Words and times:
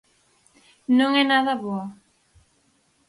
Non 0.97 1.11
é 1.21 1.23
nada 1.27 1.53
boa. 1.63 1.85